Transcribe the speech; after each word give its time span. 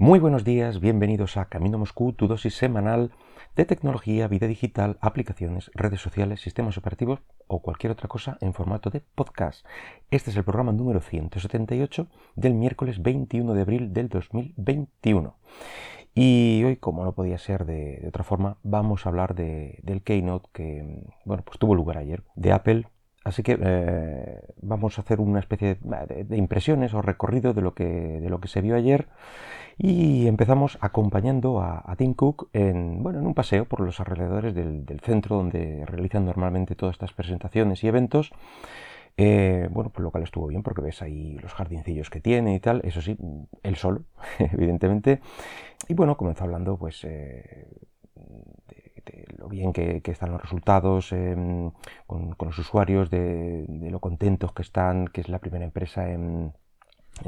Muy 0.00 0.18
buenos 0.18 0.44
días, 0.44 0.80
bienvenidos 0.80 1.36
a 1.36 1.50
Camino 1.50 1.76
Moscú, 1.76 2.14
tu 2.14 2.26
dosis 2.26 2.54
semanal 2.54 3.10
de 3.54 3.66
tecnología, 3.66 4.28
vida 4.28 4.46
digital, 4.46 4.96
aplicaciones, 5.02 5.70
redes 5.74 6.00
sociales, 6.00 6.40
sistemas 6.40 6.78
operativos 6.78 7.20
o 7.48 7.60
cualquier 7.60 7.92
otra 7.92 8.08
cosa 8.08 8.38
en 8.40 8.54
formato 8.54 8.88
de 8.88 9.02
podcast. 9.14 9.66
Este 10.10 10.30
es 10.30 10.38
el 10.38 10.44
programa 10.44 10.72
número 10.72 11.02
178 11.02 12.06
del 12.34 12.54
miércoles 12.54 13.02
21 13.02 13.52
de 13.52 13.60
abril 13.60 13.92
del 13.92 14.08
2021. 14.08 15.36
Y 16.14 16.62
hoy, 16.64 16.76
como 16.76 17.04
no 17.04 17.12
podía 17.12 17.36
ser 17.36 17.66
de, 17.66 18.02
otra 18.08 18.24
forma, 18.24 18.56
vamos 18.62 19.04
a 19.04 19.10
hablar 19.10 19.34
del 19.34 20.00
Keynote 20.02 20.48
que 20.54 21.04
bueno, 21.26 21.42
pues 21.44 21.58
tuvo 21.58 21.74
lugar 21.74 21.98
ayer 21.98 22.22
de 22.36 22.52
Apple 22.52 22.86
Así 23.30 23.44
que 23.44 23.56
eh, 23.62 24.40
vamos 24.60 24.98
a 24.98 25.02
hacer 25.02 25.20
una 25.20 25.38
especie 25.38 25.78
de, 25.80 26.36
impresiones 26.36 26.94
o 26.94 27.00
recorrido 27.00 27.54
de 27.54 27.62
lo, 27.62 27.74
que, 27.74 27.84
de 27.84 28.28
lo 28.28 28.40
que 28.40 28.48
se 28.48 28.60
vio 28.60 28.74
ayer 28.74 29.06
y 29.78 30.26
empezamos 30.26 30.78
acompañando 30.80 31.62
a, 31.62 31.94
Tim 31.96 32.14
Cook 32.14 32.48
en, 32.52 33.04
bueno, 33.04 33.20
en 33.20 33.28
un 33.28 33.34
paseo 33.34 33.66
por 33.66 33.82
los 33.82 34.00
alrededores 34.00 34.52
del, 34.52 35.00
centro 35.04 35.36
donde 35.36 35.84
realizan 35.86 36.26
normalmente 36.26 36.74
todas 36.74 36.94
estas 36.94 37.12
presentaciones 37.12 37.84
y 37.84 37.86
eventos. 37.86 38.32
Eh, 39.16 39.68
bueno, 39.70 39.90
pues 39.90 40.02
lo 40.02 40.10
cual 40.10 40.24
estuvo 40.24 40.48
bien 40.48 40.64
porque 40.64 40.82
ves 40.82 41.00
ahí 41.00 41.38
los 41.38 41.54
jardincillos 41.54 42.10
que 42.10 42.20
tiene 42.20 42.56
y 42.56 42.58
tal, 42.58 42.80
eso 42.82 43.00
sí, 43.00 43.16
él 43.62 43.76
solo, 43.76 44.02
evidentemente. 44.40 45.20
Y 45.86 45.94
bueno, 45.94 46.16
comenzó 46.16 46.42
hablando 46.42 46.76
pues 46.76 47.04
eh, 47.04 47.68
bien 49.50 49.72
que, 49.72 50.00
están 50.06 50.32
los 50.32 50.40
resultados 50.40 51.12
em, 51.12 51.70
con, 52.06 52.34
los 52.40 52.58
usuarios, 52.58 53.10
de, 53.10 53.66
lo 53.90 54.00
contentos 54.00 54.52
que 54.52 54.62
están, 54.62 55.08
que 55.08 55.20
es 55.20 55.28
la 55.28 55.38
primera 55.38 55.64
empresa 55.64 56.10
en, 56.10 56.54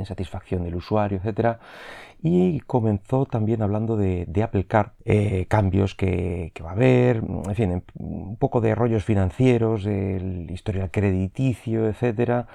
satisfacción 0.06 0.62
del 0.62 0.76
usuario, 0.76 1.20
etc. 1.22 1.58
Y 2.22 2.60
comenzó 2.60 3.26
también 3.26 3.60
hablando 3.60 3.98
de, 3.98 4.26
Car, 4.66 4.94
eh, 5.04 5.44
cambios 5.48 5.94
que, 5.94 6.50
va 6.64 6.70
a 6.70 6.72
haber, 6.72 7.16
en 7.16 7.54
fin, 7.54 7.84
un 7.98 8.36
poco 8.38 8.62
de 8.62 8.74
rollos 8.74 9.04
financieros, 9.04 9.84
el 9.84 10.50
historial 10.50 10.90
crediticio, 10.90 11.88
etcétera 11.88 12.46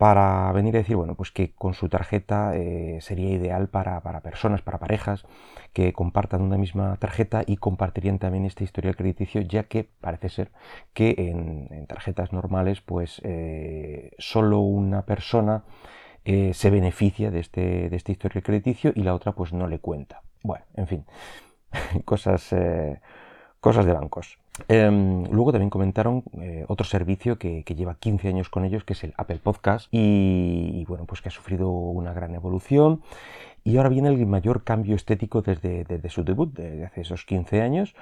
para 0.00 0.50
venir 0.52 0.74
a 0.76 0.78
decir, 0.78 0.96
bueno, 0.96 1.14
pues 1.14 1.30
que 1.30 1.52
con 1.52 1.74
su 1.74 1.90
tarjeta 1.90 2.56
eh, 2.56 3.00
sería 3.02 3.32
ideal 3.32 3.68
para, 3.68 4.00
personas, 4.22 4.62
para 4.62 4.78
parejas 4.78 5.26
que 5.74 5.92
compartan 5.92 6.40
una 6.40 6.56
misma 6.56 6.96
tarjeta 6.96 7.42
y 7.46 7.58
compartirían 7.58 8.18
también 8.18 8.46
este 8.46 8.64
historial 8.64 8.96
crediticio, 8.96 9.42
ya 9.42 9.64
que 9.64 9.90
parece 10.00 10.30
ser 10.30 10.52
que 10.94 11.14
en, 11.18 11.86
tarjetas 11.86 12.32
normales, 12.32 12.80
pues 12.80 13.20
eh, 13.24 14.12
solo 14.16 14.60
una 14.60 15.04
persona 15.04 15.64
eh, 16.24 16.54
se 16.54 16.70
beneficia 16.70 17.30
de 17.30 17.40
este, 17.40 17.90
de 17.90 17.96
este 17.96 18.12
historial 18.12 18.42
crediticio 18.42 18.92
y 18.94 19.02
la 19.02 19.14
otra 19.14 19.32
pues 19.32 19.52
no 19.52 19.66
le 19.66 19.80
cuenta. 19.80 20.22
Bueno, 20.42 20.64
en 20.76 20.86
fin, 20.86 21.04
cosas, 22.06 22.54
cosas 23.60 23.84
de 23.84 23.92
bancos. 23.92 24.39
Em, 24.68 25.24
luego 25.30 25.52
también 25.52 25.70
comentaron 25.70 26.24
eh, 26.40 26.64
otro 26.68 26.84
servicio 26.84 27.38
que, 27.38 27.62
lleva 27.64 27.94
15 27.94 28.28
años 28.28 28.48
con 28.50 28.64
ellos, 28.64 28.84
que 28.84 28.92
es 28.92 29.04
el 29.04 29.14
Apple 29.16 29.40
Podcast, 29.42 29.88
y, 29.90 30.84
bueno, 30.86 31.06
pues 31.06 31.22
que 31.22 31.28
ha 31.28 31.32
sufrido 31.32 31.70
una 31.70 32.12
gran 32.12 32.34
evolución. 32.34 33.02
Y 33.62 33.76
ahora 33.76 33.90
viene 33.90 34.08
el 34.08 34.26
mayor 34.26 34.64
cambio 34.64 34.96
estético 34.96 35.42
desde, 35.42 36.08
su 36.08 36.24
debut, 36.24 36.52
desde 36.54 36.84
hace 36.84 37.02
esos 37.02 37.24
15 37.26 37.60
años. 37.62 37.94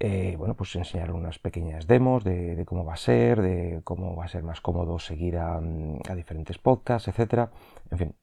Eh, 0.00 0.34
bueno, 0.38 0.54
pues 0.54 0.74
enseñaron 0.76 1.16
unas 1.16 1.38
pequeñas 1.38 1.86
demos 1.86 2.24
de, 2.24 2.64
cómo 2.66 2.84
va 2.84 2.94
a 2.94 2.96
ser, 2.96 3.40
de 3.42 3.80
cómo 3.84 4.16
va 4.16 4.24
a 4.24 4.28
ser 4.28 4.42
más 4.42 4.60
cómodo 4.60 4.98
seguir 4.98 5.36
a, 5.38 5.58
a 5.58 6.14
diferentes 6.14 6.58
podcasts, 6.58 7.08
etcétera. 7.08 7.50
En 7.90 7.98
fin, 7.98 8.14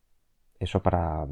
eso 0.59 0.81
para, 0.81 1.27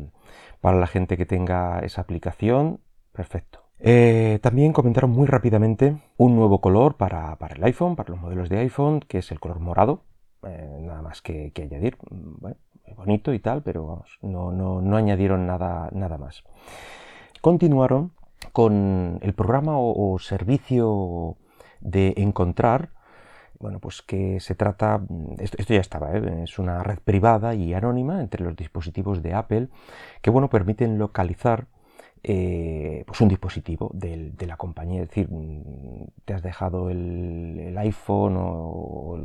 para 0.62 0.78
la 0.80 0.88
gente 0.88 1.18
que 1.18 1.26
tenga 1.26 1.80
esa 1.80 2.02
aplicación, 2.02 2.80
perfecto. 3.12 3.69
Eh, 3.82 4.40
también 4.42 4.74
comentaron 4.74 5.12
muy 5.12 5.26
rápidamente 5.26 5.98
un 6.18 6.36
nuevo 6.36 6.60
color 6.60 6.96
para, 6.98 7.38
el 7.56 7.64
iPhone, 7.64 7.96
para 7.96 8.10
los 8.10 8.20
modelos 8.20 8.50
de 8.50 8.60
iPhone, 8.60 9.00
que 9.00 9.20
es 9.20 9.32
el 9.32 9.40
color 9.40 9.60
morado. 9.60 10.04
Eh, 10.44 10.80
nada 10.82 11.02
más 11.02 11.22
que, 11.22 11.52
añadir. 11.56 11.98
Mm, 12.10 12.42
bueno, 12.42 12.58
bonito 12.96 13.34
y 13.34 13.40
tal, 13.40 13.62
pero 13.64 13.86
vamos, 13.86 14.18
no, 14.22 14.52
no, 14.52 14.98
añadieron 14.98 15.48
nada, 15.48 15.90
nada 15.94 16.18
más. 16.18 16.44
Continuaron 17.42 18.12
con 18.52 19.20
el 19.22 19.34
programa 19.34 19.74
o, 19.78 20.18
servicio 20.20 21.38
de 21.80 22.14
encontrar, 22.18 22.90
bueno, 23.60 23.80
pues 23.80 24.02
que 24.02 24.40
se 24.40 24.56
trata, 24.56 24.98
mm, 24.98 25.36
esto, 25.40 25.74
ya 25.74 25.80
estaba, 25.80 26.12
¿eh? 26.18 26.44
es 26.44 26.60
una 26.60 26.84
red 26.84 27.00
privada 27.00 27.56
y 27.56 27.74
anónima 27.74 28.20
entre 28.22 28.44
los 28.44 28.56
dispositivos 28.56 29.22
de 29.22 29.34
Apple 29.34 29.70
que, 30.22 30.30
bueno, 30.30 30.50
permiten 30.50 30.98
localizar 30.98 31.68
eh, 32.24 33.04
pues 33.08 33.22
un 33.22 33.30
dispositivo 33.30 33.92
de 33.94 34.46
la 34.46 34.58
compañía, 34.58 35.04
es 35.04 35.10
decir, 35.10 35.30
mm, 35.30 36.08
te 36.26 36.34
has 36.34 36.44
dejado 36.44 36.90
el, 36.90 37.76
iPhone 37.78 38.36
o, 38.38 39.18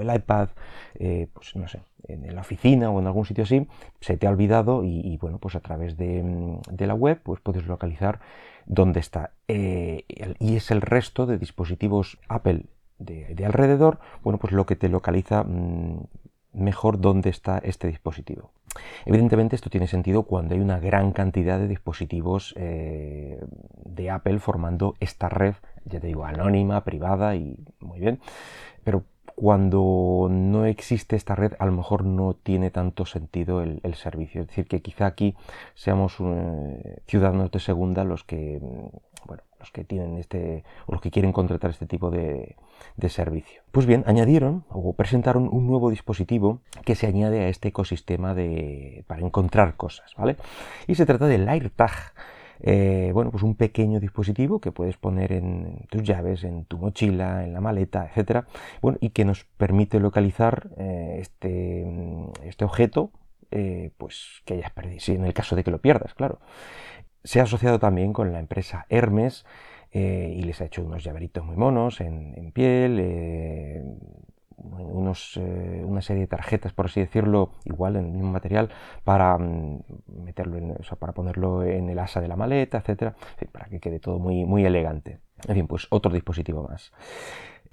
el, 0.00 0.14
iPad, 0.14 0.48
eh, 0.98 1.28
pues 1.32 1.54
no 1.56 1.68
sé, 1.68 1.80
en 2.08 2.34
la 2.34 2.40
oficina 2.40 2.90
o 2.90 3.00
en 3.00 3.06
algún 3.06 3.24
sitio 3.24 3.44
así, 3.44 3.66
se 4.00 4.16
te 4.16 4.26
ha 4.26 4.30
olvidado 4.30 4.82
y, 4.84 5.16
bueno, 5.18 5.38
pues 5.38 5.54
a 5.54 5.60
través 5.60 5.96
de, 5.96 6.22
mm, 6.22 6.60
la 6.78 6.94
web 6.94 7.20
pues 7.22 7.40
puedes 7.40 7.66
localizar 7.66 8.20
dónde 8.66 9.00
está. 9.00 9.32
Eh, 9.48 10.04
y 10.38 10.56
es 10.56 10.70
el 10.70 10.80
resto 10.80 11.26
de 11.26 11.38
dispositivos 11.38 12.18
Apple 12.28 12.66
de, 12.98 13.44
alrededor, 13.44 13.98
bueno, 14.22 14.38
pues 14.38 14.52
lo 14.52 14.66
que 14.66 14.76
te 14.76 14.88
localiza 14.88 15.44
mm, 15.44 16.00
mejor 16.52 17.00
dónde 17.00 17.30
está 17.30 17.58
este 17.58 17.86
dispositivo. 17.88 18.50
Evidentemente 19.04 19.56
esto 19.56 19.70
tiene 19.70 19.86
sentido 19.86 20.24
cuando 20.24 20.54
hay 20.54 20.60
una 20.60 20.80
gran 20.80 21.12
cantidad 21.12 21.58
de 21.58 21.68
dispositivos 21.68 22.54
eh, 22.56 23.40
de 23.84 24.10
Apple 24.10 24.38
formando 24.38 24.94
esta 25.00 25.28
red, 25.28 25.54
ya 25.84 26.00
te 26.00 26.06
digo, 26.06 26.24
anónima, 26.24 26.84
privada 26.84 27.36
y 27.36 27.56
muy 27.80 28.00
bien, 28.00 28.20
pero 28.82 29.04
cuando 29.36 30.28
no 30.30 30.64
existe 30.64 31.16
esta 31.16 31.34
red 31.34 31.54
a 31.58 31.66
lo 31.66 31.72
mejor 31.72 32.04
no 32.04 32.34
tiene 32.34 32.70
tanto 32.70 33.04
sentido 33.04 33.62
el, 33.62 33.94
servicio. 33.94 34.42
Es 34.42 34.48
decir, 34.48 34.66
que 34.66 34.80
quizá 34.80 35.06
aquí 35.06 35.34
seamos 35.74 36.16
eh, 36.20 37.00
ciudadanos 37.06 37.50
de 37.50 37.60
segunda 37.60 38.04
los 38.04 38.22
que, 38.22 38.60
bueno, 39.26 39.42
que 39.70 39.84
tienen 39.84 40.18
este, 40.18 40.64
o 40.86 40.92
los 40.92 41.00
que 41.00 41.10
quieren 41.10 41.32
contratar 41.32 41.70
este 41.70 41.86
tipo 41.86 42.10
de, 42.10 42.56
servicio. 43.08 43.62
Pues 43.70 43.86
bien, 43.86 44.02
añadieron 44.06 44.64
o 44.70 44.94
presentaron 44.94 45.48
un 45.52 45.66
nuevo 45.66 45.90
dispositivo 45.90 46.60
que 46.84 46.94
se 46.94 47.06
añade 47.06 47.40
a 47.40 47.48
este 47.48 47.68
ecosistema 47.68 48.34
de, 48.34 49.04
para 49.06 49.20
encontrar 49.20 49.76
cosas, 49.76 50.14
¿vale? 50.16 50.36
Y 50.86 50.94
se 50.94 51.06
trata 51.06 51.26
del 51.26 51.48
AirTag. 51.48 51.92
Eh, 52.60 53.10
bueno, 53.12 53.30
pues 53.30 53.42
un 53.42 53.56
pequeño 53.56 54.00
dispositivo 54.00 54.58
que 54.58 54.72
puedes 54.72 54.96
poner 54.96 55.32
en 55.32 55.86
tus 55.90 56.02
llaves, 56.02 56.44
en 56.44 56.64
tu 56.64 56.78
mochila, 56.78 57.44
en 57.44 57.52
la 57.52 57.60
maleta, 57.60 58.06
etcétera, 58.06 58.46
bueno, 58.80 58.96
y 59.00 59.10
que 59.10 59.26
nos 59.26 59.44
permite 59.44 60.00
localizar 60.00 60.70
eh, 60.78 61.18
este, 61.20 61.84
este 62.44 62.64
objeto, 62.64 63.10
eh, 63.50 63.92
pues 63.98 64.42
que 64.44 64.54
hayas 64.54 64.72
perdido, 64.72 64.98
si 65.00 65.12
en 65.12 65.24
el 65.24 65.32
caso 65.32 65.54
de 65.54 65.62
que 65.62 65.70
lo 65.70 65.78
pierdas, 65.78 66.14
claro. 66.14 66.40
Se 67.24 67.40
ha 67.40 67.44
asociado 67.44 67.78
también 67.78 68.12
con 68.12 68.32
la 68.32 68.38
empresa 68.38 68.84
Hermes 68.90 69.46
eh, 69.90 70.34
y 70.36 70.42
les 70.42 70.60
ha 70.60 70.66
hecho 70.66 70.84
unos 70.84 71.02
llaveritos 71.02 71.42
muy 71.42 71.56
monos 71.56 72.02
en, 72.02 72.52
piel, 72.52 72.98
eh, 73.00 73.82
unos, 74.58 75.38
eh, 75.38 75.82
una 75.86 76.02
serie 76.02 76.22
de 76.22 76.26
tarjetas, 76.26 76.74
por 76.74 76.86
así 76.86 77.00
decirlo, 77.00 77.52
igual 77.64 77.96
en 77.96 78.06
el 78.06 78.12
mismo 78.12 78.30
material, 78.30 78.68
para 79.04 79.38
mm, 79.38 79.82
meterlo 80.22 80.76
para 80.98 81.14
ponerlo 81.14 81.64
en 81.64 81.88
el 81.88 81.98
asa 81.98 82.20
de 82.20 82.28
la 82.28 82.36
maleta, 82.36 82.78
etcétera, 82.78 83.14
para 83.52 83.66
que 83.66 83.80
quede 83.80 84.00
todo 84.00 84.18
muy, 84.18 84.44
muy 84.44 84.66
elegante. 84.66 85.20
En 85.46 85.54
fin, 85.54 85.66
pues 85.66 85.86
otro 85.90 86.12
dispositivo 86.12 86.66
más. 86.68 86.92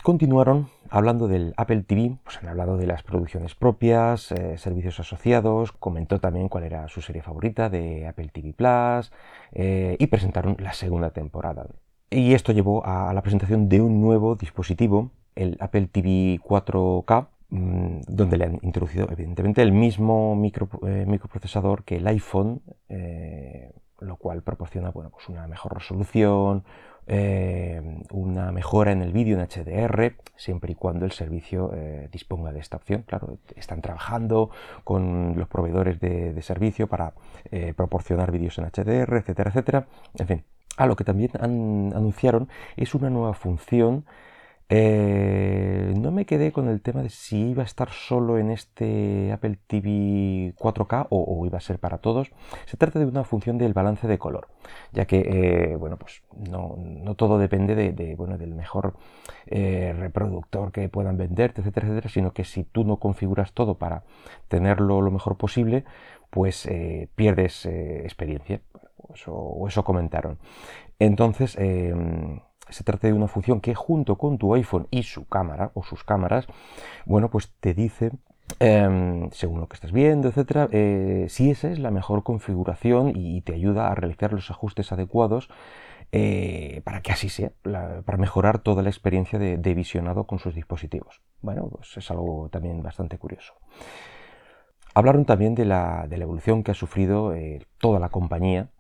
Continuaron 0.04 0.70
hablando 0.90 1.28
del 1.28 1.54
Apple 1.58 1.84
TV, 1.84 2.18
pues 2.24 2.40
han 2.40 2.48
hablado 2.48 2.76
de 2.76 2.88
las 2.88 3.04
producciones 3.04 3.54
propias, 3.54 4.32
eh, 4.32 4.58
servicios 4.58 5.00
asociados, 5.00 5.72
comentó 5.74 6.20
también 6.20 6.50
cuál 6.50 6.64
era 6.64 6.88
su 6.88 7.02
serie 7.02 7.22
favorita 7.22 7.70
de 7.70 8.08
Apple 8.08 8.30
TV 8.30 8.52
Plus 8.54 9.12
eh, 9.52 9.98
y 10.00 10.08
presentaron 10.08 10.58
la 10.60 10.74
segunda 10.74 11.12
temporada. 11.12 11.68
Y 12.10 12.34
esto 12.34 12.52
llevó 12.52 12.84
a, 12.84 13.14
la 13.14 13.22
presentación 13.22 13.70
de 13.70 13.80
un 13.80 14.02
nuevo 14.02 14.36
dispositivo, 14.36 15.12
el 15.36 15.56
Apple 15.60 15.88
TV 15.92 16.40
4K, 16.44 17.28
mm, 17.50 18.02
donde 18.08 18.38
le 18.38 18.46
han 18.46 18.60
introducido 18.64 19.08
evidentemente 19.12 19.62
el 19.62 19.72
mismo 19.72 20.34
eh, 20.88 21.06
microprocesador 21.08 21.84
que 21.84 21.98
el 21.98 22.08
iPhone, 22.08 22.64
lo 24.00 24.16
cual 24.16 24.42
proporciona 24.42 24.90
bueno, 24.90 25.12
pues 25.12 25.30
una 25.30 25.48
mejor 25.48 25.76
resolución, 25.76 26.64
eh, 27.08 27.82
una 28.12 28.52
mejora 28.52 28.92
en 28.92 29.02
el 29.02 29.12
vídeo 29.12 29.40
en 29.40 29.46
HDR, 29.46 30.16
siempre 30.36 30.74
y 30.74 30.76
cuando 30.76 31.06
el 31.06 31.12
servicio 31.12 31.72
eh, 31.74 32.10
disponga 32.12 32.52
de 32.52 32.60
esta 32.60 32.78
opción. 32.78 33.04
Claro, 33.08 33.38
están 33.56 33.82
trabajando 33.82 34.50
con 34.84 35.36
los 35.38 35.48
proveedores 35.48 36.00
de, 36.00 36.40
servicio 36.42 36.88
para 36.88 37.14
eh, 37.52 37.74
proporcionar 37.76 38.32
vídeos 38.32 38.58
en 38.58 38.66
HDR, 38.66 39.18
etcétera, 39.18 39.50
etcétera. 39.50 39.88
En 40.18 40.28
fin, 40.28 40.44
a 40.78 40.86
lo 40.86 40.96
que 40.96 41.04
también 41.04 41.32
anunciaron 41.40 42.50
es 42.78 42.96
una 42.96 43.10
nueva 43.10 43.34
función 43.34 44.06
Eh, 44.74 45.94
no 45.98 46.12
me 46.12 46.26
quedé 46.26 46.54
con 46.54 46.70
el 46.70 46.82
tema 46.82 47.04
de 47.04 47.10
si 47.10 47.50
iba 47.50 47.62
a 47.62 47.66
estar 47.66 47.90
solo 47.90 48.38
en 48.38 48.50
este 48.52 49.34
Apple 49.34 49.60
TV 49.68 50.54
4K 50.58 51.08
o, 51.10 51.46
iba 51.46 51.58
a 51.58 51.62
ser 51.62 51.78
para 51.78 51.98
todos. 51.98 52.32
Se 52.68 52.78
trata 52.78 52.98
de 52.98 53.06
una 53.06 53.26
función 53.26 53.58
del 53.58 53.74
balance 53.74 54.08
de 54.08 54.18
color, 54.18 54.48
ya 54.94 55.06
que 55.06 55.20
eh, 55.20 55.76
bueno, 55.76 55.98
pues 55.98 56.24
no, 56.50 56.78
todo 57.16 57.38
depende 57.38 57.76
de, 57.76 58.16
bueno, 58.16 58.38
del 58.38 58.56
mejor 58.56 58.94
eh, 59.48 59.94
reproductor 60.00 60.72
que 60.72 60.88
puedan 60.88 61.18
venderte, 61.18 61.60
etcétera, 61.60 61.88
etcétera, 61.88 62.10
sino 62.10 62.32
que 62.32 62.46
si 62.46 62.64
tú 62.64 62.86
no 62.86 62.96
configuras 62.96 63.52
todo 63.52 63.76
para 63.76 64.06
tenerlo 64.48 65.02
lo 65.02 65.12
mejor 65.12 65.36
posible, 65.36 65.84
pues 66.30 66.70
pierdes 67.16 67.66
experiencia. 67.66 68.62
o 69.28 69.68
eso 69.68 69.84
comentaron. 69.84 70.38
Entonces, 71.00 71.58
em, 71.60 72.40
se 72.72 72.84
trata 72.84 73.08
de 73.08 73.14
una 73.14 73.28
función 73.28 73.62
que 73.62 73.76
junto 73.76 74.18
con 74.18 74.38
tu 74.38 74.54
iPhone 74.54 74.88
y 74.92 75.04
su 75.04 75.28
cámara 75.28 75.72
o 75.74 75.84
sus 75.84 76.04
cámaras, 76.04 76.48
bueno, 77.06 77.30
pues 77.30 77.54
te 77.60 77.74
dice 77.74 78.12
em, 78.60 79.30
según 79.32 79.60
lo 79.60 79.68
que 79.68 79.76
estás 79.76 79.92
viendo, 79.92 80.30
etcétera, 80.30 80.68
eh, 80.72 81.26
si 81.30 81.52
esa 81.52 81.70
es 81.70 81.80
la 81.80 81.92
mejor 81.92 82.24
configuración 82.24 83.14
y 83.16 83.42
te 83.42 83.54
ayuda 83.54 83.92
a 83.92 83.96
realizar 83.96 84.34
los 84.34 84.50
ajustes 84.52 84.92
adecuados 84.92 85.50
eh, 86.14 86.82
para 86.84 87.02
que 87.02 87.14
así 87.14 87.30
sea, 87.30 87.52
para 87.64 88.18
mejorar 88.18 88.60
toda 88.60 88.84
la 88.84 88.90
experiencia 88.90 89.40
de, 89.40 89.74
visionado 89.74 90.26
con 90.26 90.40
sus 90.40 90.54
dispositivos. 90.54 91.22
Bueno, 91.42 91.70
pues 91.70 91.96
es 91.96 92.12
algo 92.12 92.50
también 92.50 92.84
bastante 92.84 93.18
curioso. 93.18 93.54
Hablaron 94.94 95.24
también 95.24 95.56
de 95.56 95.64
la, 95.64 96.06
evolución 96.12 96.64
que 96.64 96.72
ha 96.72 96.74
sufrido 96.74 97.34
eh, 97.34 97.66
toda 97.80 98.00
la 98.00 98.10
compañía 98.10 98.72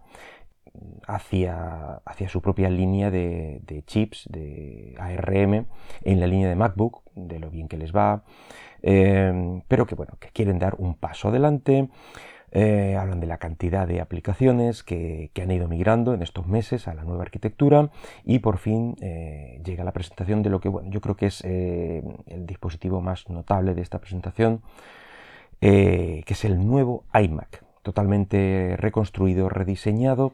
hacia, 1.07 2.01
su 2.27 2.41
propia 2.41 2.69
línea 2.69 3.11
de, 3.11 3.83
chips, 3.85 4.27
de 4.29 4.95
ARM, 4.99 5.65
en 6.03 6.19
la 6.19 6.27
línea 6.27 6.49
de 6.49 6.55
MacBook, 6.55 7.03
de 7.15 7.39
lo 7.39 7.49
bien 7.49 7.67
que 7.67 7.77
les 7.77 7.93
va, 7.93 8.23
eh, 8.81 9.61
pero 9.67 9.85
que, 9.85 9.95
bueno, 9.95 10.13
que 10.19 10.29
quieren 10.29 10.59
dar 10.59 10.75
un 10.77 10.95
paso 10.95 11.29
adelante. 11.29 11.89
Eh, 12.53 12.97
hablan 12.97 13.21
de 13.21 13.27
la 13.27 13.37
cantidad 13.37 13.87
de 13.87 14.01
aplicaciones 14.01 14.83
que, 14.83 15.31
han 15.41 15.51
ido 15.51 15.69
migrando 15.69 16.13
en 16.13 16.21
estos 16.21 16.47
meses 16.47 16.89
a 16.89 16.93
la 16.93 17.05
nueva 17.05 17.23
arquitectura 17.23 17.91
y 18.25 18.39
por 18.39 18.57
fin 18.57 18.97
eh, 18.99 19.61
llega 19.63 19.85
la 19.85 19.93
presentación 19.93 20.43
de 20.43 20.49
lo 20.49 20.59
que 20.59 20.67
bueno, 20.67 20.89
yo 20.91 20.99
creo 20.99 21.15
que 21.15 21.27
es 21.27 21.45
el 21.45 22.45
dispositivo 22.45 22.99
más 22.99 23.29
notable 23.29 23.73
de 23.73 23.81
esta 23.81 23.99
presentación, 23.99 24.63
que 25.61 26.25
es 26.27 26.43
el 26.43 26.67
nuevo 26.67 27.05
iMac, 27.13 27.63
totalmente 27.81 28.75
reconstruido, 28.77 29.49
rediseñado 29.49 30.33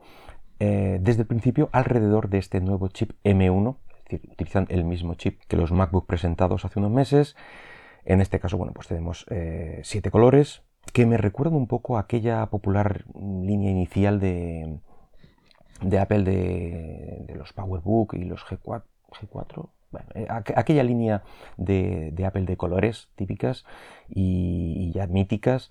eh, 0.60 0.98
desde 1.02 1.22
el 1.22 1.28
principio 1.28 1.70
alrededor 1.72 2.30
de 2.30 2.40
este 2.40 2.62
nuevo 2.62 2.88
chip 2.88 3.12
M1, 3.24 3.78
es 3.90 4.04
decir, 4.06 4.30
utilizan 4.32 4.66
el 4.70 4.84
mismo 4.86 5.14
chip 5.14 5.40
que 5.48 5.58
los 5.58 5.72
MacBook 5.72 6.08
presentados 6.08 6.66
hace 6.66 6.80
unos 6.80 6.92
meses. 6.92 7.36
En 8.06 8.22
este 8.22 8.40
caso, 8.40 8.58
bueno, 8.58 8.74
pues 8.74 8.88
tenemos 8.88 9.26
eh, 9.30 9.82
siete 9.84 10.10
colores 10.10 10.64
que 10.94 11.06
me 11.06 11.18
recuerdan 11.18 11.56
un 11.56 11.68
poco 11.68 11.98
a 11.98 12.02
aquella 12.02 12.46
popular 12.48 13.06
línea 13.14 13.70
inicial 13.70 14.20
de, 14.20 14.80
de 15.82 16.00
Apple 16.00 16.24
de, 16.24 17.34
los 17.36 17.54
PowerBook 17.54 18.14
y 18.14 18.24
los 18.24 18.44
G4, 18.46 18.84
G4 19.12 19.70
eh, 20.16 20.28
aquella 20.30 20.84
línea 20.84 21.24
de, 21.58 22.14
Apple 22.26 22.46
de 22.46 22.58
colores 22.58 23.10
típicas 23.16 23.66
y 24.08 24.92
ya 24.94 25.08
míticas 25.08 25.70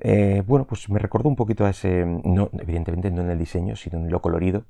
eh, 0.00 0.42
bueno, 0.46 0.66
pues 0.66 0.88
me 0.88 0.98
recordó 0.98 1.28
un 1.28 1.36
poquito 1.36 1.64
a 1.64 1.70
ese, 1.70 2.04
no, 2.06 2.50
evidentemente 2.58 3.10
no 3.10 3.22
en 3.22 3.30
el 3.30 3.38
diseño, 3.38 3.76
sino 3.76 3.98
en 3.98 4.10
lo 4.10 4.20
colorido. 4.20 4.64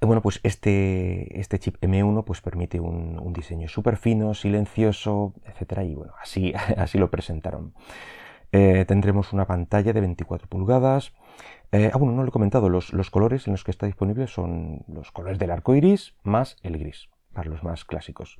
Eh, 0.00 0.06
bueno, 0.06 0.22
pues 0.22 0.40
este, 0.42 1.38
este 1.40 1.58
chip 1.58 1.76
M1 1.80 2.24
pues 2.24 2.40
permite 2.40 2.80
un, 2.80 3.32
diseño 3.32 3.68
súper 3.68 3.96
fino, 3.96 4.34
silencioso, 4.34 5.34
etcétera, 5.46 5.84
y 5.84 5.94
bueno, 5.94 6.12
así, 6.20 6.52
así 6.76 6.98
lo 6.98 7.10
presentaron. 7.10 7.74
Eh, 8.50 8.84
tendremos 8.86 9.32
una 9.32 9.46
pantalla 9.46 9.92
de 9.92 10.00
24 10.00 10.48
pulgadas. 10.48 11.12
ah, 11.72 11.96
bueno, 11.98 12.12
no 12.14 12.22
lo 12.22 12.28
he 12.28 12.32
comentado, 12.32 12.68
los, 12.68 12.92
los, 12.92 13.10
colores 13.10 13.46
en 13.46 13.52
los 13.52 13.62
que 13.62 13.70
está 13.70 13.86
disponible 13.86 14.26
son 14.26 14.84
los 14.88 15.12
colores 15.12 15.38
del 15.38 15.50
arco 15.50 15.74
iris 15.74 16.14
más 16.22 16.56
el 16.62 16.78
gris, 16.78 17.08
para 17.34 17.50
los 17.50 17.62
más 17.62 17.84
clásicos. 17.84 18.38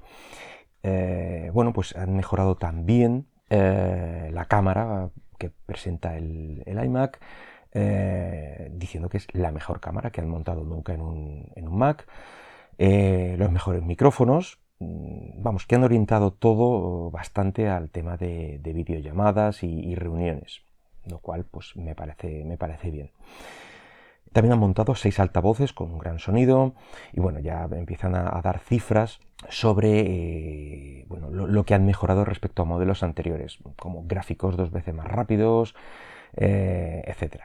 bueno, 0.83 1.73
pues 1.73 1.95
han 1.95 2.17
mejorado 2.17 2.57
también 2.57 3.27
la 3.51 4.47
cámara 4.49 5.11
que 5.39 5.51
presenta 5.51 6.17
el, 6.17 6.63
iMac, 6.67 7.21
eh, 7.73 8.71
diciendo 8.73 9.09
que 9.09 9.19
es 9.19 9.27
la 9.35 9.53
mejor 9.53 9.81
cámara 9.81 10.11
que 10.11 10.21
han 10.21 10.29
montado 10.29 10.65
nunca 10.65 10.95
en 10.95 11.01
un, 11.01 11.53
Mac, 11.71 12.07
eh, 12.79 13.37
los 13.39 13.51
mejores 13.51 13.83
micrófonos, 13.83 14.59
mm, 14.81 15.43
vamos, 15.43 15.67
que 15.67 15.77
han 15.77 15.85
orientado 15.85 16.33
todo 16.33 17.11
bastante 17.11 17.69
al 17.69 17.91
tema 17.91 18.17
de, 18.17 18.61
videollamadas 18.63 19.63
y, 19.63 19.95
reuniones, 19.95 20.63
lo 21.07 21.19
cual 21.19 21.45
pues 21.45 21.77
me 21.77 21.95
parece, 21.95 22.45
me 22.45 22.57
parece 22.57 22.91
bien. 22.91 23.11
También 24.33 24.53
han 24.53 24.59
montado 24.59 24.95
seis 24.95 25.21
altavoces 25.21 25.73
con 25.73 25.91
un 25.91 25.99
gran 25.99 26.19
sonido 26.19 26.75
y 27.13 27.21
bueno, 27.21 27.41
ya 27.41 27.69
empiezan 27.73 28.15
a, 28.15 28.41
dar 28.43 28.59
cifras 28.59 29.21
sobre 29.49 30.01
eh, 30.01 31.05
bueno, 31.09 31.31
lo, 31.31 31.65
que 31.65 31.75
han 31.75 31.87
mejorado 31.87 32.25
respecto 32.25 32.63
a 32.63 32.65
modelos 32.65 33.03
anteriores, 33.03 33.59
como 33.79 34.05
gráficos 34.07 34.57
dos 34.57 34.71
veces 34.71 34.95
más 34.95 35.07
rápidos, 35.07 35.75
eh, 36.37 37.03
etc. 37.07 37.43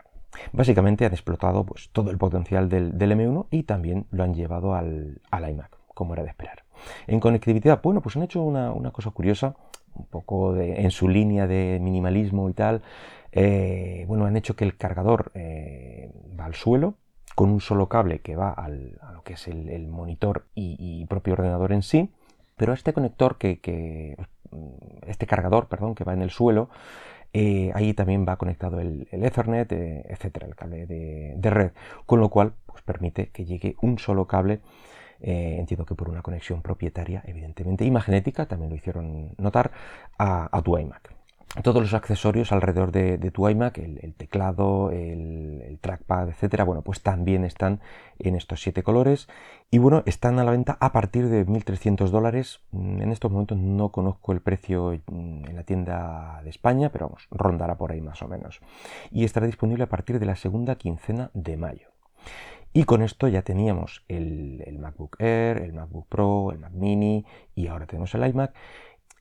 Básicamente 0.51 1.05
han 1.05 1.13
explotado 1.13 1.65
pues, 1.65 1.89
todo 1.91 2.11
el 2.11 2.17
potencial 2.17 2.69
del, 2.69 2.93
M1 2.93 3.47
y 3.51 3.63
también 3.63 4.07
lo 4.11 4.23
han 4.23 4.33
llevado 4.33 4.75
al, 4.75 5.21
iMac, 5.31 5.77
como 5.93 6.13
era 6.13 6.23
de 6.23 6.29
esperar. 6.29 6.62
En 7.07 7.19
conectividad, 7.19 7.81
bueno, 7.81 8.01
pues 8.01 8.15
han 8.15 8.23
hecho 8.23 8.41
una, 8.41 8.91
cosa 8.91 9.11
curiosa, 9.11 9.55
un 9.95 10.05
poco 10.05 10.55
en 10.55 10.91
su 10.91 11.07
línea 11.07 11.47
de 11.47 11.79
minimalismo 11.81 12.49
y 12.49 12.53
tal, 12.53 12.81
eh, 13.35 14.05
bueno, 14.07 14.25
han 14.25 14.37
hecho 14.37 14.55
que 14.55 14.63
el 14.63 14.77
cargador 14.77 15.31
eh, 15.33 16.11
va 16.39 16.45
al 16.45 16.53
suelo 16.53 16.95
con 17.35 17.49
un 17.49 17.61
solo 17.61 17.89
cable 17.89 18.19
que 18.19 18.35
va 18.35 18.51
a 18.51 18.69
lo 18.69 19.23
que 19.23 19.33
es 19.33 19.47
el, 19.47 19.87
monitor 19.87 20.45
y, 20.53 21.03
propio 21.07 21.33
ordenador 21.33 21.71
en 21.71 21.81
sí, 21.81 22.11
pero 22.55 22.73
este 22.73 22.93
conector 22.93 23.37
que, 23.39 24.17
este 25.07 25.25
cargador, 25.25 25.67
perdón, 25.67 25.95
que 25.95 26.03
va 26.03 26.13
en 26.13 26.21
el 26.21 26.29
suelo, 26.29 26.69
eh, 27.33 27.71
ahí 27.73 27.95
también 27.95 28.23
va 28.27 28.37
conectado 28.37 28.79
el, 28.79 29.07
Ethernet, 29.11 29.71
etcétera, 29.71 30.45
el 30.45 30.55
cable 30.55 30.85
de, 30.85 31.49
red, 31.49 31.71
con 32.05 32.19
lo 32.19 32.29
cual 32.29 32.53
pues, 32.67 32.83
permite 32.83 33.29
que 33.29 33.45
llegue 33.45 33.75
un 33.81 33.97
solo 33.97 34.27
cable. 34.27 34.61
Entiendo 35.19 35.85
que 35.85 35.95
por 35.95 36.09
una 36.09 36.21
conexión 36.21 36.61
propietaria, 36.61 37.23
evidentemente, 37.25 37.85
y 37.85 37.91
magnética, 37.91 38.45
también 38.45 38.69
lo 38.69 38.75
hicieron 38.75 39.33
notar, 39.37 39.71
a 40.17 40.61
tu 40.63 40.77
iMac 40.77 41.13
todos 41.61 41.83
los 41.83 41.93
accesorios 41.93 42.51
alrededor 42.51 42.91
de, 42.91 43.17
tu 43.31 43.47
iMac, 43.47 43.77
el, 43.77 44.15
teclado, 44.15 44.89
el, 44.89 45.77
trackpad, 45.81 46.29
etcétera, 46.29 46.63
bueno, 46.63 46.81
pues 46.81 47.03
también 47.03 47.43
están 47.43 47.79
en 48.17 48.35
estos 48.35 48.61
siete 48.61 48.81
colores 48.81 49.27
y 49.69 49.77
bueno, 49.77 50.01
están 50.07 50.39
a 50.39 50.43
la 50.43 50.51
venta 50.51 50.77
a 50.79 50.91
partir 50.91 51.29
de 51.29 51.45
1.300 51.45 52.09
dólares. 52.09 52.61
Mm, 52.71 53.01
en 53.01 53.11
estos 53.11 53.31
momentos 53.31 53.57
no 53.59 53.89
conozco 53.89 54.31
el 54.31 54.41
precio 54.41 54.99
mm, 55.05 55.45
en 55.45 55.55
la 55.55 55.63
tienda 55.63 56.41
de 56.43 56.49
España, 56.49 56.89
pero 56.89 57.07
vamos, 57.07 57.27
rondará 57.29 57.75
por 57.75 57.91
ahí 57.91 58.01
más 58.01 58.21
o 58.23 58.27
menos. 58.27 58.59
Y 59.11 59.23
estará 59.23 59.45
disponible 59.45 59.83
a 59.83 59.89
partir 59.89 60.19
de 60.19 60.25
la 60.25 60.35
segunda 60.35 60.75
quincena 60.75 61.29
de 61.33 61.57
mayo. 61.57 61.89
Y 62.73 62.85
con 62.85 63.03
esto 63.03 63.27
ya 63.27 63.43
teníamos 63.43 64.03
el, 64.07 64.63
el 64.65 64.79
MacBook 64.79 65.17
Air, 65.19 65.57
el 65.59 65.73
MacBook 65.73 66.07
Pro, 66.07 66.51
el 66.51 66.57
Mac 66.57 66.71
Mini 66.73 67.25
y 67.53 67.67
ahora 67.67 67.85
tenemos 67.85 68.13
el 68.15 68.27
iMac 68.27 68.55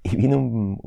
y 0.13 0.17
viene 0.17 0.35
un, 0.35 0.79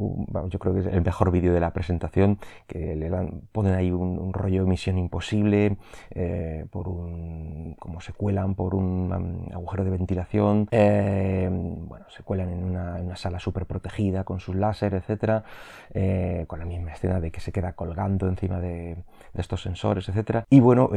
yo 0.49 0.59
creo 0.59 0.73
que 0.73 0.81
es 0.81 0.85
el 0.87 1.01
mejor 1.01 1.31
vídeo 1.31 1.53
de 1.53 1.59
la 1.59 1.71
presentación, 1.71 2.37
que 2.67 2.95
le 2.95 3.09
ponen 3.51 3.73
ahí 3.73 3.91
un, 3.91 4.33
rollo 4.33 4.63
de 4.63 4.69
misión 4.69 4.97
imposible, 4.97 5.77
eh, 6.11 6.65
por 6.69 6.89
un, 6.89 7.75
como 7.79 8.01
se 8.01 8.11
cuelan 8.11 8.55
por 8.55 8.75
un 8.75 9.49
agujero 9.53 9.85
de 9.85 9.89
ventilación, 9.91 10.67
eh, 10.71 11.49
bueno, 11.49 12.05
se 12.09 12.23
cuelan 12.23 12.49
en 12.49 12.63
una, 12.63 13.15
sala 13.15 13.39
súper 13.39 13.65
protegida 13.65 14.25
con 14.25 14.41
sus 14.41 14.55
láser, 14.55 14.93
etcétera, 14.93 15.45
eh, 15.93 16.43
con 16.47 16.59
la 16.59 16.65
misma 16.65 16.91
escena 16.91 17.21
de 17.21 17.31
que 17.31 17.39
se 17.39 17.53
queda 17.53 17.73
colgando 17.73 18.27
encima 18.27 18.59
de, 18.59 18.97
estos 19.35 19.61
sensores, 19.61 20.07
etcétera. 20.09 20.45
Y 20.49 20.59
bueno, 20.59 20.89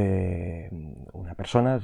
una 1.12 1.34
persona 1.34 1.80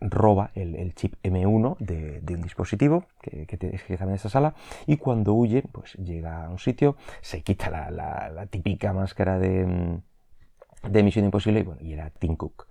roba 0.00 0.50
el, 0.54 0.94
chip 0.94 1.14
M1 1.22 1.76
de, 1.78 2.34
un 2.34 2.42
dispositivo 2.42 3.04
que, 3.20 3.46
que, 3.46 3.58
que 3.58 3.76
está 3.92 4.04
en 4.04 4.12
esa 4.12 4.28
sala 4.28 4.54
y 4.86 4.96
cuando 4.96 5.17
cuando 5.18 5.34
huye, 5.34 5.62
pues 5.72 5.94
llega 5.94 6.44
a 6.44 6.48
un 6.48 6.60
sitio, 6.60 6.96
se 7.22 7.42
quita 7.42 7.90
la, 7.90 8.46
típica 8.50 8.92
máscara 8.92 9.40
de, 9.40 9.66
mm, 9.66 10.92
de 10.92 11.02
Misión 11.02 11.24
Imposible 11.24 11.60
y, 11.60 11.62
bueno, 11.64 11.80
y 11.82 11.92
era 11.92 12.10
Tim 12.10 12.36
Cook. 12.36 12.68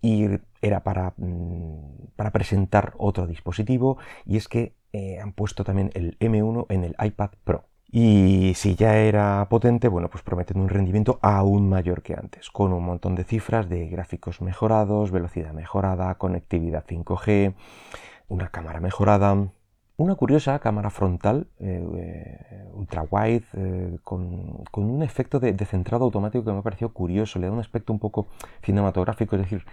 Y 0.00 0.26
era 0.60 0.82
para, 0.82 1.14
mm, 1.16 2.08
para 2.16 2.32
presentar 2.32 2.94
otro 2.98 3.28
dispositivo 3.28 3.98
y 4.26 4.36
es 4.38 4.48
que 4.48 4.74
eh, 4.92 5.20
han 5.20 5.32
puesto 5.32 5.62
también 5.62 5.90
el 5.94 6.16
M1 6.18 6.66
en 6.68 6.82
el 6.82 6.96
iPad 7.00 7.30
Pro. 7.44 7.66
Y 7.92 8.54
si 8.56 8.74
ya 8.74 8.96
era 8.96 9.46
potente, 9.48 9.86
bueno, 9.86 10.08
pues 10.10 10.24
prometen 10.24 10.58
un 10.60 10.68
rendimiento 10.68 11.20
aún 11.22 11.68
mayor 11.68 12.02
que 12.02 12.14
antes, 12.14 12.50
con 12.50 12.72
un 12.72 12.84
montón 12.84 13.14
de 13.14 13.22
cifras 13.22 13.68
de 13.68 13.86
gráficos 13.88 14.40
mejorados, 14.40 15.12
velocidad 15.12 15.52
mejorada, 15.52 16.16
conectividad 16.16 16.84
5G, 16.84 17.54
una 18.28 18.48
cámara 18.48 18.80
mejorada, 18.80 19.48
Una 19.96 20.16
curiosa 20.16 20.58
cámara 20.58 20.90
frontal 20.90 21.46
eh, 21.60 22.68
ultra 22.72 23.06
wide 23.08 23.44
con, 24.02 24.64
un 24.72 25.02
efecto 25.02 25.38
de, 25.38 25.56
centrado 25.66 26.04
automático 26.04 26.44
que 26.44 26.52
me 26.52 26.58
ha 26.58 26.62
parecido 26.62 26.92
curioso, 26.92 27.38
le 27.38 27.46
da 27.46 27.52
un 27.52 27.60
aspecto 27.60 27.92
un 27.92 28.00
poco 28.00 28.26
cinematográfico, 28.62 29.36
es 29.36 29.42
decir, 29.42 29.64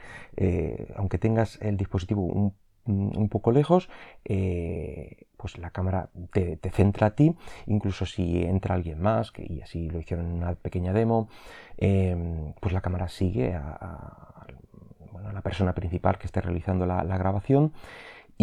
aunque 0.96 1.18
tengas 1.18 1.60
el 1.62 1.76
dispositivo 1.76 2.54
un 2.86 3.30
poco 3.30 3.52
lejos, 3.52 3.90
eh, 4.26 5.28
pues 5.38 5.58
la 5.58 5.72
cámara 5.72 6.10
te, 6.32 6.58
centra 6.72 7.08
a 7.08 7.16
ti, 7.16 7.36
incluso 7.66 8.06
si 8.06 8.44
entra 8.44 8.76
alguien 8.76 9.02
más, 9.02 9.32
y 9.38 9.62
así 9.62 9.90
lo 9.90 10.00
hicieron 10.00 10.28
en 10.28 10.34
una 10.34 10.56
pequeña 10.56 10.94
demo, 10.94 11.30
em, 11.78 12.54
pues 12.60 12.74
la 12.74 12.82
cámara 12.82 13.08
sigue 13.08 13.54
a, 13.54 14.46
la 15.34 15.42
persona 15.42 15.74
principal 15.74 16.18
que 16.18 16.26
esté 16.26 16.42
realizando 16.42 16.86
la, 16.86 17.04
grabación 17.18 17.74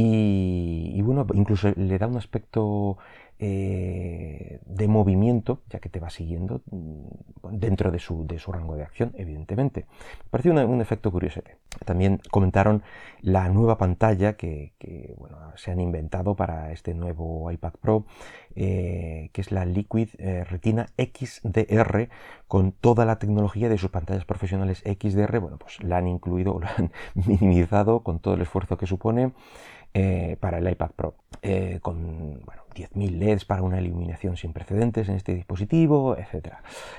y, 0.00 1.02
bueno, 1.02 1.26
incluso 1.34 1.72
le 1.76 1.98
da 1.98 2.06
un 2.06 2.16
aspecto 2.16 2.98
eh, 3.40 4.58
de 4.66 4.88
movimiento, 4.88 5.62
ya 5.70 5.78
que 5.78 5.88
te 5.88 6.00
va 6.00 6.10
siguiendo 6.10 6.60
mm, 6.72 7.52
dentro 7.52 7.92
de 7.92 8.00
su, 8.00 8.26
de 8.26 8.40
su 8.40 8.50
rango 8.50 8.74
de 8.74 8.82
acción, 8.82 9.12
evidentemente. 9.14 9.86
Me 10.24 10.30
pareció 10.30 10.52
un, 10.52 10.80
efecto 10.80 11.12
curioso. 11.12 11.40
También 11.84 12.20
comentaron 12.32 12.82
la 13.20 13.48
nueva 13.48 13.78
pantalla 13.78 14.36
que, 14.36 14.72
se 15.54 15.70
han 15.70 15.80
inventado 15.80 16.34
para 16.34 16.72
este 16.72 16.94
nuevo 16.94 17.48
iPad 17.52 17.74
Pro, 17.80 18.06
eh, 18.56 19.30
que 19.32 19.40
es 19.40 19.52
la 19.52 19.64
Liquid 19.64 20.08
eh, 20.18 20.42
Retina 20.42 20.86
XDR, 20.98 22.08
con 22.48 22.72
toda 22.72 23.04
la 23.04 23.20
tecnología 23.20 23.68
de 23.68 23.78
sus 23.78 23.90
pantallas 23.90 24.24
profesionales 24.24 24.82
XDR. 24.84 25.38
Bueno, 25.38 25.58
pues 25.58 25.80
la 25.84 25.98
han 25.98 26.08
incluido, 26.08 26.58
la 26.60 26.72
han 26.76 26.90
minimizado 27.14 28.02
con 28.02 28.18
todo 28.18 28.34
el 28.34 28.40
esfuerzo 28.40 28.76
que 28.76 28.86
supone. 28.86 29.32
Para 30.40 30.58
el 30.58 30.68
iPad 30.68 30.90
Pro, 30.94 31.16
con 31.82 32.40
10.000 32.78 33.18
LEDs 33.18 33.44
para 33.44 33.62
una 33.62 33.80
iluminación 33.80 34.36
sin 34.36 34.52
precedentes 34.52 35.08
en 35.08 35.16
este 35.16 35.34
dispositivo, 35.34 36.16
etc. 36.16 36.54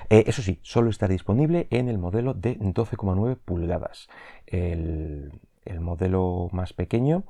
Eh, 0.10 0.24
eso 0.28 0.42
sí, 0.42 0.60
solo 0.62 0.90
está 0.90 1.08
disponible 1.08 1.68
en 1.70 1.88
el 1.90 1.98
modelo 1.98 2.34
de 2.34 2.58
12,9 2.60 3.38
pulgadas. 3.38 4.08
El, 4.46 5.32
modelo 5.80 6.50
más 6.52 6.74
pequeño 6.74 7.26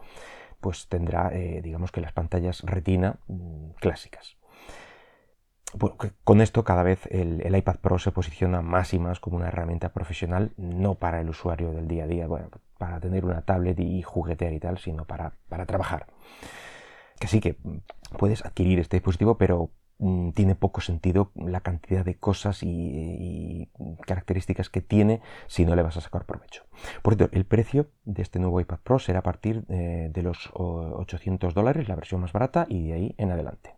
pues 0.62 0.88
tendrá, 0.88 1.29
digamos 1.29 1.91
que 1.91 2.00
las 2.00 2.13
pantallas 2.13 2.62
retina 2.62 3.20
mm, 3.27 3.72
clásicas. 3.82 4.38
con 6.24 6.39
esto 6.39 6.63
cada 6.63 6.84
vez 6.84 7.06
el, 7.12 7.53
iPad 7.53 7.77
Pro 7.82 8.00
se 8.00 8.12
posiciona 8.12 8.62
más 8.62 8.94
y 8.94 9.00
más 9.00 9.20
como 9.20 9.36
una 9.36 9.50
herramienta 9.50 9.89
profesional, 9.89 10.51
no 10.56 10.96
para 10.96 11.20
el 11.20 11.29
usuario 11.29 11.72
del 11.72 11.88
día 11.88 12.06
a 12.06 12.08
día. 12.08 12.27
Bueno, 12.27 12.50
para 12.79 13.00
tener 13.00 13.25
una 13.25 13.41
tablet 13.41 13.79
y 13.79 14.01
juguetear 14.01 14.53
y 14.53 14.60
tal, 14.60 14.79
sino 14.79 15.06
para, 15.06 15.34
trabajar. 15.68 16.08
Que 17.20 17.28
sí 17.28 17.40
que 17.40 17.58
puedes 18.18 18.46
adquirir 18.46 18.80
este 18.80 18.98
dispositivo, 18.98 19.38
pero 19.38 19.72
mm, 20.00 20.32
tiene 20.32 20.56
poco 20.56 20.82
sentido 20.82 21.32
la 21.36 21.62
cantidad 21.62 22.06
de 22.06 22.16
cosas 22.16 22.64
y, 22.64 23.70
características 24.06 24.70
que 24.70 24.82
tiene 24.82 25.22
si 25.48 25.66
no 25.66 25.76
le 25.76 25.82
vas 25.82 25.98
a 25.98 26.02
sacar 26.02 26.26
provecho. 26.26 26.64
Por 27.02 27.16
cierto, 27.16 27.36
el 27.36 27.46
precio 27.46 27.88
de 28.06 28.22
este 28.22 28.40
nuevo 28.40 28.62
iPad 28.62 28.80
Pro 28.84 29.00
será 29.00 29.20
a 29.20 29.24
partir 29.24 29.66
eh, 29.70 30.10
de 30.12 30.24
los 30.24 30.50
800 30.54 31.54
dólares, 31.54 31.88
la 31.88 31.96
versión 31.96 32.22
más 32.22 32.34
barata, 32.34 32.66
y 32.70 32.88
de 32.88 32.94
ahí 32.94 33.16
en 33.18 33.32
adelante. 33.32 33.76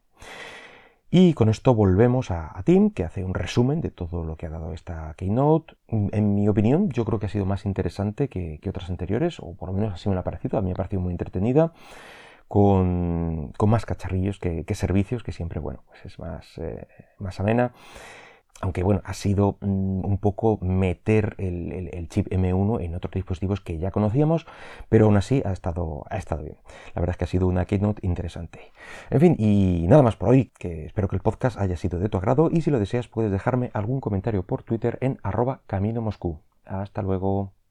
Y 1.13 1.33
con 1.33 1.49
esto 1.49 1.75
volvemos 1.75 2.31
a, 2.31 2.55
Tim, 2.63 2.89
que 2.89 3.03
hace 3.03 3.25
un 3.25 3.33
resumen 3.33 3.81
de 3.81 3.91
todo 3.91 4.23
lo 4.23 4.37
que 4.37 4.45
ha 4.45 4.49
dado 4.49 4.71
esta 4.71 5.13
Keynote. 5.17 5.75
En 5.89 6.35
mi 6.35 6.47
opinión, 6.47 6.89
yo 6.89 7.03
creo 7.03 7.19
que 7.19 7.25
ha 7.25 7.29
sido 7.29 7.45
más 7.45 7.65
interesante 7.65 8.29
que, 8.29 8.61
otras 8.69 8.89
anteriores, 8.89 9.37
o 9.41 9.53
por 9.53 9.67
lo 9.67 9.73
menos 9.73 9.93
así 9.93 10.07
me 10.07 10.15
lo 10.15 10.21
ha 10.21 10.23
parecido. 10.23 10.57
A 10.57 10.61
mí 10.61 10.67
me 10.67 10.71
ha 10.71 10.75
parecido 10.75 11.01
muy 11.01 11.11
entretenida, 11.11 11.73
con, 12.51 13.53
más 13.65 13.85
cacharrillos 13.85 14.37
que, 14.37 14.75
servicios, 14.75 15.23
que 15.23 15.31
siempre, 15.31 15.61
bueno, 15.61 15.83
pues 15.87 16.05
es 16.05 16.19
más, 16.19 16.57
eh, 16.57 16.85
más 17.17 17.39
amena 17.39 17.71
aunque 18.59 18.83
bueno, 18.83 19.01
ha 19.05 19.13
sido 19.13 19.57
mm, 19.61 20.05
un 20.05 20.17
poco 20.19 20.59
meter 20.61 21.33
el, 21.39 22.07
chip 22.09 22.27
M1 22.27 22.83
en 22.83 22.93
otros 22.93 23.13
dispositivos 23.13 23.61
que 23.61 23.79
ya 23.79 23.89
conocíamos, 23.89 24.45
pero 24.89 25.05
aún 25.05 25.15
así 25.15 25.41
ha 25.45 25.53
estado, 25.53 26.03
ha 26.09 26.17
estado 26.17 26.43
bien. 26.43 26.57
La 26.93 26.99
verdad 26.99 27.13
es 27.13 27.17
que 27.17 27.23
ha 27.23 27.27
sido 27.27 27.47
una 27.47 27.65
keynote 27.65 28.05
interesante. 28.05 28.59
En 29.09 29.21
fin, 29.21 29.35
y 29.39 29.87
nada 29.87 30.03
más 30.03 30.17
por 30.17 30.29
hoy, 30.29 30.51
que 30.59 30.85
espero 30.85 31.07
que 31.07 31.15
el 31.15 31.21
podcast 31.21 31.57
haya 31.57 31.77
sido 31.77 31.99
de 31.99 32.09
tu 32.09 32.17
agrado 32.17 32.49
y 32.51 32.61
si 32.61 32.69
lo 32.69 32.79
deseas 32.79 33.07
puedes 33.07 33.31
dejarme 33.31 33.71
algún 33.73 34.01
comentario 34.01 34.43
por 34.43 34.61
Twitter 34.61 34.97
en 34.99 35.17
arroba 35.23 35.61
camino 35.67 36.01
moscú. 36.01 36.41
Hasta 36.65 37.01
luego. 37.01 37.53